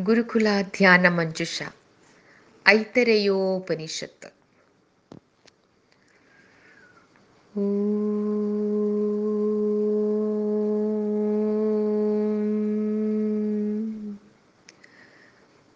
[0.00, 1.72] गुरुकुलाध्यानमञ्जुषा।
[2.66, 4.26] ऐतरेयोपनिषत्।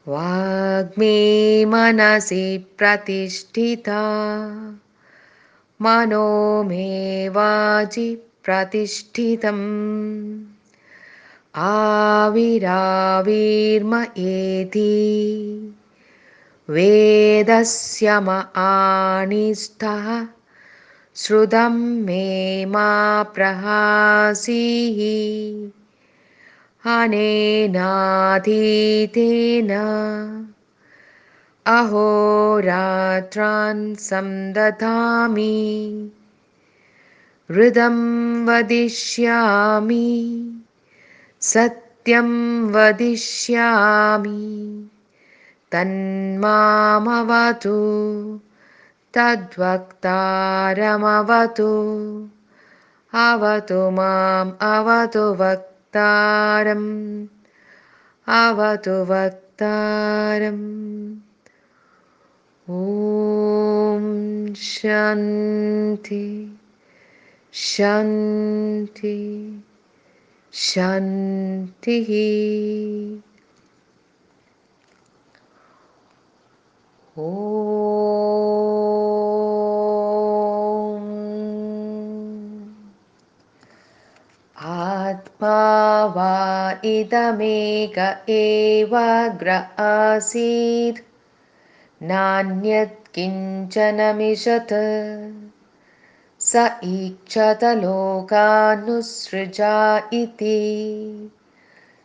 [0.08, 4.02] वाग्मे मनसि प्रतिष्ठिता।
[5.80, 10.51] मनो मे वाचि प्रतिष्ठितम्
[11.54, 14.93] आविराविर्म एति
[16.70, 20.26] वेदस्य म आनिष्ठः
[21.16, 21.74] श्रुतं
[22.07, 25.00] मे मा प्रहासीः।
[27.02, 29.71] अनेनाधीतेन
[31.66, 35.52] अहोरात्रान् सन्दधामि
[37.50, 37.98] हृदं
[38.46, 40.08] वदिष्यामि
[41.42, 42.28] सत्यं
[42.72, 44.91] वदिष्यामि।
[45.72, 47.76] तन्मामवतु
[49.14, 51.70] तद्वक्तारमवतु।
[53.14, 57.26] अवतु माम् अवतु वक्तारम्
[58.28, 60.82] अवतु वक्तारम्।
[62.70, 66.58] ॐ शान्ति
[67.52, 69.18] शान्ति
[70.55, 72.08] शान्तिः।
[77.19, 77.27] ॐ
[84.62, 85.61] आत्मा
[86.05, 87.98] वा इदमेक
[88.30, 88.91] एव
[89.41, 89.50] ग्र
[89.83, 91.00] आसीत्
[92.03, 94.73] नान्यत् किञ्चनमिषत्
[96.44, 101.30] स ईक्षत लोकानुसृजा इति।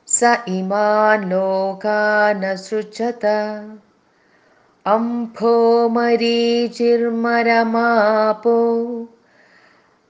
[0.07, 3.25] स इमान् लोकानसृजत।
[4.85, 8.77] अम्फो मरीचिर्मरमापो।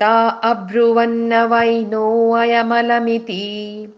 [0.00, 3.94] ता अब्रुवन्न वैनो अयमलमिति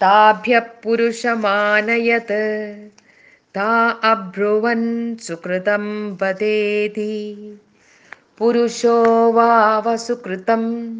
[0.00, 2.32] ताभ्यः पुरुषमानयत्।
[3.54, 7.60] ता अब्रुवन् सुकृतं वदेति।
[8.38, 10.94] पुरुषो वावसुकृतं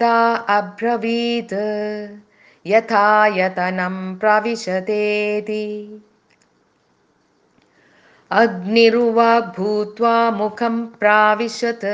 [0.00, 1.54] ता अब्रवीत्।
[2.66, 6.00] यथायतनं प्रविशतेति।
[8.30, 11.84] अग्निरुवाग्भूत्वा मुखं प्राविशत्।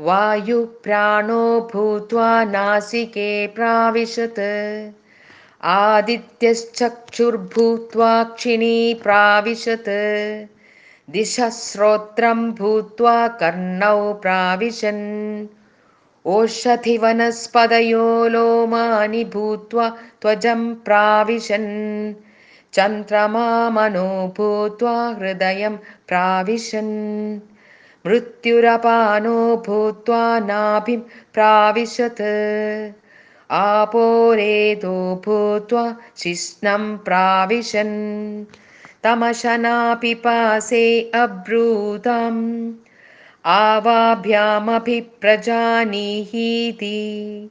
[0.00, 4.40] वायुप्राणो भूत्वा नासिके प्राविशत्
[5.66, 9.88] आदित्यश्चक्षुर्भूत्वा क्षिणी प्राविशत्
[11.12, 15.02] दिशश्रोत्रं भूत्वा कर्णौ प्राविशन्
[16.34, 19.86] ओषधिवनस्पदयो लोमानि भूत्वा
[20.22, 21.70] त्वजं प्राविशन्
[22.74, 25.74] चन्द्रमामनो भूत्वा हृदयं
[26.08, 26.94] प्राविशन्
[28.06, 31.00] मृत्युरपानो भूत्वा नाभिं
[31.34, 32.22] प्राविशत्
[33.50, 38.44] आपोरेतो भूत्वा शिष्णं प्राविशन्।
[39.04, 42.72] तमशनापिपासे अब्रूतम्।
[43.46, 47.50] आवाभ्यामपि प्रजानीहीति।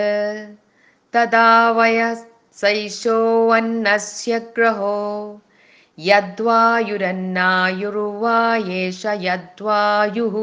[1.14, 5.42] तदा वयसैषोऽन्नस्य ग्रहो।
[6.00, 10.34] यद्वायुरन्नायुर्वा एष यद्वायुः।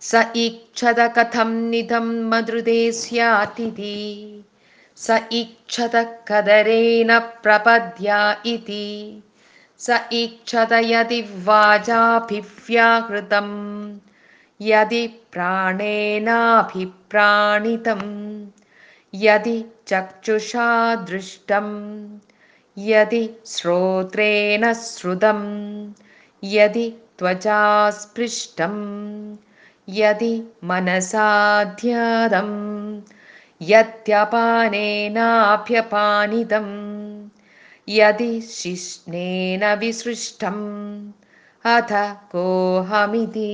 [0.00, 4.44] स ईक्षत कथं निधं मधृदे स्यातिथि।
[4.96, 9.22] स ईक्षत कदरेण प्रपद्या इति।
[9.78, 13.48] स ईक्षत यदि वाजाभिव्याहृतं
[14.62, 16.28] यदि प्राणेनाभिप्राणितं
[19.22, 19.56] यदि
[19.88, 20.68] चक्षुषा
[21.08, 21.66] दृष्टं
[22.76, 25.42] यदि श्रोत्रेण श्रुतं
[26.52, 26.86] यदि
[27.18, 27.58] त्वचा
[27.98, 28.76] स्पृष्टं
[29.98, 30.32] यदि
[30.70, 31.28] मनसा
[31.80, 32.50] ध्यातं
[33.70, 36.68] यद्यपानेनाभ्यपानितं
[37.88, 40.64] यदि शिष्णेन विसृष्टम्
[41.64, 41.92] अथ
[42.32, 43.52] कोऽहमिति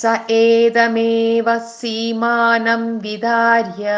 [0.00, 3.96] स एदमेव सीमानं विधार्य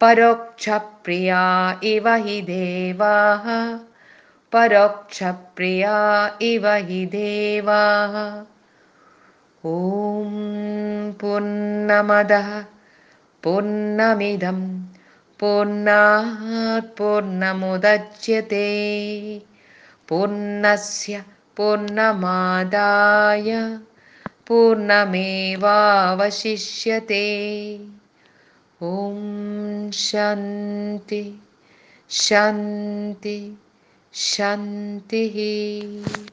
[0.01, 3.77] परोक्षप्रिया इव हि देवाः।
[4.53, 5.97] परोक्षप्रिया
[6.43, 8.43] इव हि देवाः।
[9.69, 12.61] ॐ पूर्णमदः
[13.43, 14.61] पूर्णमिदं
[15.41, 18.69] पूर्णात् पूर्णमुदच्यते।
[20.09, 21.25] पूर्णस्य
[21.57, 23.51] पूर्णमादाय
[24.47, 25.27] पूर्णमेवावशिष्यते।
[28.83, 31.41] ॐ शान्ति
[32.11, 33.59] शान्ति
[34.15, 35.37] शान्तिः।